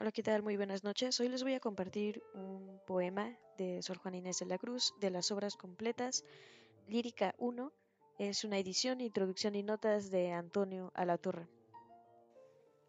[0.00, 0.44] Hola, ¿qué tal?
[0.44, 1.18] Muy buenas noches.
[1.18, 5.10] Hoy les voy a compartir un poema de Sor Juana Inés de la Cruz de
[5.10, 6.24] las obras completas.
[6.86, 7.72] Lírica 1
[8.20, 11.48] es una edición, introducción y notas de Antonio Alatorre.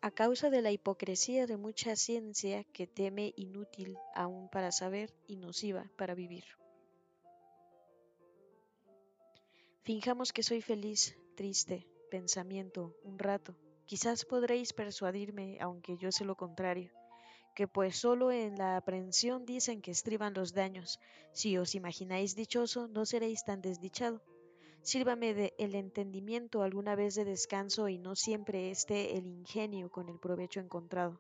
[0.02, 5.38] A causa de la hipocresía de mucha ciencia que teme inútil aún para saber y
[5.38, 6.44] nociva para vivir.
[9.82, 13.56] Finjamos que soy feliz, triste, pensamiento, un rato.
[13.90, 16.90] Quizás podréis persuadirme, aunque yo sé lo contrario
[17.56, 21.00] que pues solo en la aprehensión dicen que estriban los daños.
[21.34, 24.22] Si os imagináis dichoso, no seréis tan desdichado.
[24.82, 30.08] Sírvame de el entendimiento alguna vez de descanso y no siempre esté el ingenio con
[30.08, 31.20] el provecho encontrado.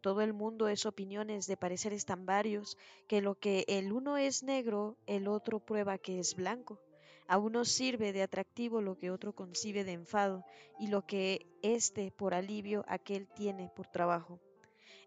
[0.00, 2.78] Todo el mundo es opiniones de pareceres tan varios
[3.08, 6.80] que lo que el uno es negro, el otro prueba que es blanco.
[7.28, 10.44] A uno sirve de atractivo lo que otro concibe de enfado,
[10.78, 14.40] y lo que éste por alivio aquel tiene por trabajo.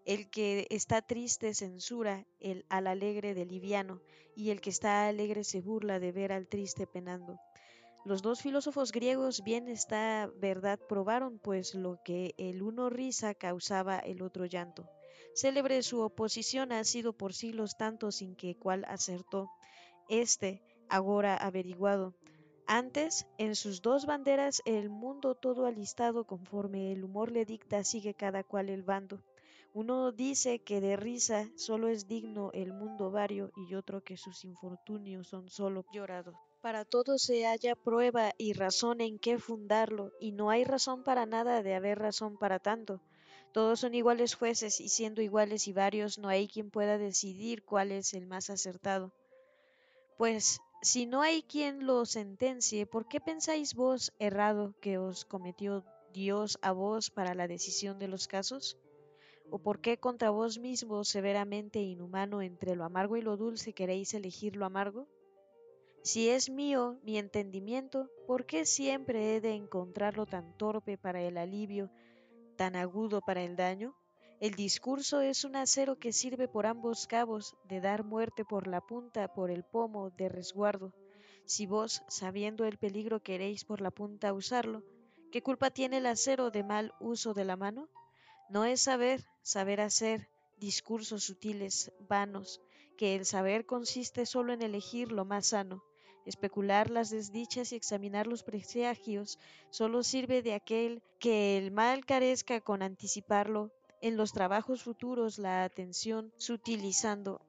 [0.04, 4.00] El que está triste censura el, al alegre de liviano,
[4.34, 7.38] y el que está alegre se burla de ver al triste penando.
[8.04, 13.98] Los dos filósofos griegos bien esta verdad probaron, pues lo que el uno risa causaba
[13.98, 14.88] el otro llanto.
[15.34, 19.50] Célebre su oposición ha sido por siglos tanto sin que cual acertó.
[20.08, 22.14] Este, ahora averiguado.
[22.66, 28.14] Antes, en sus dos banderas, el mundo todo alistado conforme el humor le dicta, sigue
[28.14, 29.20] cada cual el bando.
[29.72, 34.44] Uno dice que de risa solo es digno el mundo vario y otro que sus
[34.44, 36.34] infortunios son solo llorados.
[36.60, 41.24] Para todo se halla prueba y razón en qué fundarlo, y no hay razón para
[41.24, 43.00] nada de haber razón para tanto.
[43.52, 47.92] Todos son iguales jueces, y siendo iguales y varios, no hay quien pueda decidir cuál
[47.92, 49.12] es el más acertado.
[50.18, 55.84] Pues, si no hay quien lo sentencie, ¿por qué pensáis vos errado que os cometió
[56.12, 58.78] Dios a vos para la decisión de los casos?
[59.50, 64.14] ¿O por qué contra vos mismo severamente inhumano entre lo amargo y lo dulce queréis
[64.14, 65.06] elegir lo amargo?
[66.02, 71.36] Si es mío mi entendimiento, ¿por qué siempre he de encontrarlo tan torpe para el
[71.36, 71.90] alivio,
[72.56, 73.94] tan agudo para el daño?
[74.40, 78.80] El discurso es un acero que sirve por ambos cabos, de dar muerte por la
[78.80, 80.94] punta, por el pomo, de resguardo.
[81.44, 84.82] Si vos, sabiendo el peligro, queréis por la punta usarlo,
[85.30, 87.90] ¿qué culpa tiene el acero de mal uso de la mano?
[88.48, 92.62] No es saber, saber hacer, discursos sutiles, vanos,
[92.96, 95.84] que el saber consiste solo en elegir lo más sano.
[96.24, 102.62] Especular las desdichas y examinar los presagios solo sirve de aquel que el mal carezca
[102.62, 107.40] con anticiparlo en los trabajos futuros la atención sutilizando.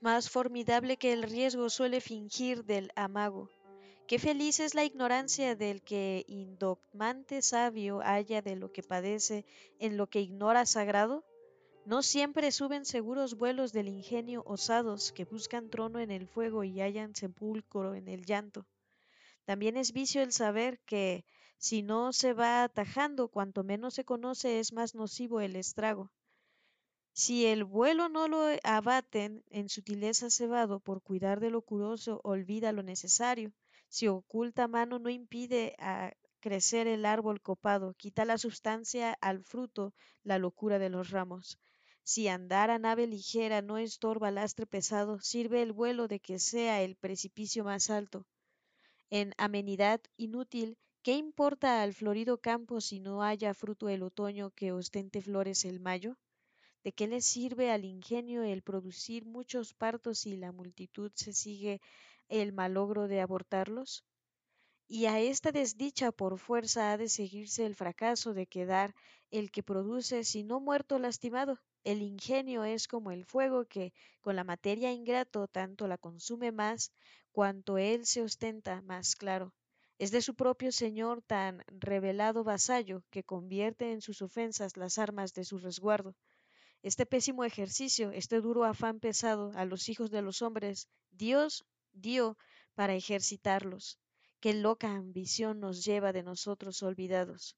[0.00, 3.48] Más formidable que el riesgo suele fingir del amago.
[4.08, 9.44] Qué feliz es la ignorancia del que indogmante sabio haya de lo que padece
[9.78, 11.24] en lo que ignora sagrado.
[11.86, 16.80] No siempre suben seguros vuelos del ingenio osados que buscan trono en el fuego y
[16.80, 18.66] hallan sepulcro en el llanto.
[19.44, 21.24] También es vicio el saber que,
[21.66, 26.10] si no se va atajando, cuanto menos se conoce es más nocivo el estrago.
[27.12, 32.72] Si el vuelo no lo abaten en sutileza cebado por cuidar de lo curoso, olvida
[32.72, 33.52] lo necesario.
[33.88, 39.94] Si oculta mano no impide a crecer el árbol copado, quita la sustancia al fruto,
[40.24, 41.60] la locura de los ramos.
[42.02, 46.82] Si andar a nave ligera no estorba lastre pesado, sirve el vuelo de que sea
[46.82, 48.26] el precipicio más alto.
[49.10, 54.72] En amenidad inútil, ¿qué importa al florido campo si no haya fruto el otoño que
[54.72, 56.16] ostente flores el mayo?
[56.84, 61.80] ¿De qué le sirve al ingenio el producir muchos partos si la multitud se sigue
[62.28, 64.04] el malogro de abortarlos?
[64.88, 68.94] Y a esta desdicha por fuerza ha de seguirse el fracaso de quedar
[69.30, 71.58] el que produce, si no muerto lastimado.
[71.84, 76.92] El ingenio es como el fuego que, con la materia ingrato, tanto la consume más,
[77.32, 79.52] cuanto él se ostenta más claro.
[80.02, 85.32] Es de su propio señor tan revelado vasallo que convierte en sus ofensas las armas
[85.32, 86.16] de su resguardo.
[86.82, 92.36] Este pésimo ejercicio, este duro afán pesado a los hijos de los hombres, Dios dio
[92.74, 94.00] para ejercitarlos.
[94.40, 97.56] Qué loca ambición nos lleva de nosotros olvidados.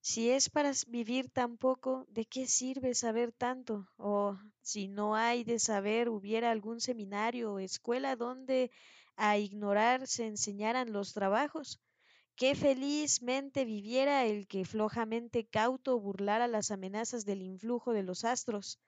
[0.00, 3.88] Si es para vivir tan poco, ¿de qué sirve saber tanto?
[3.96, 8.70] O si no hay de saber, hubiera algún seminario o escuela donde
[9.16, 11.80] a ignorar se enseñaran los trabajos.
[12.36, 18.80] Qué felizmente viviera el que flojamente cauto burlara las amenazas del influjo de los astros.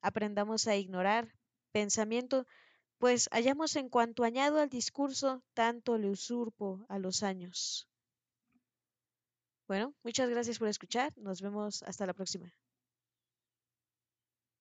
[0.00, 1.34] Aprendamos a ignorar.
[1.72, 2.46] Pensamiento
[2.98, 7.88] pues hallamos en cuanto añado al discurso, tanto le usurpo a los años.
[9.68, 11.12] Bueno, muchas gracias por escuchar.
[11.16, 12.52] Nos vemos hasta la próxima.